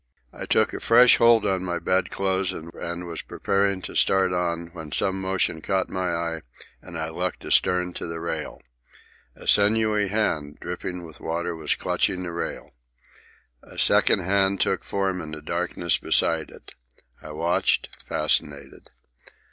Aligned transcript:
I 0.33 0.47
took 0.47 0.73
a 0.73 0.79
fresh 0.79 1.17
hold 1.17 1.45
on 1.45 1.63
my 1.63 1.77
bedclothes 1.77 2.51
and 2.53 2.71
was 3.05 3.21
preparing 3.21 3.83
to 3.83 3.95
start 3.95 4.33
on, 4.33 4.71
when 4.73 4.91
some 4.91 5.21
movement 5.21 5.63
caught 5.63 5.91
my 5.91 6.11
eye 6.15 6.41
and 6.81 6.97
I 6.97 7.09
looked 7.11 7.45
astern 7.45 7.93
to 7.93 8.07
the 8.07 8.19
rail. 8.19 8.63
A 9.35 9.45
sinewy 9.47 10.07
hand, 10.07 10.57
dripping 10.59 11.05
with 11.05 11.19
water, 11.19 11.55
was 11.55 11.75
clutching 11.75 12.23
the 12.23 12.31
rail. 12.31 12.71
A 13.61 13.77
second 13.77 14.21
hand 14.23 14.59
took 14.59 14.83
form 14.83 15.21
in 15.21 15.29
the 15.33 15.39
darkness 15.43 15.99
beside 15.99 16.49
it. 16.49 16.73
I 17.21 17.29
watched, 17.29 17.89
fascinated. 18.03 18.89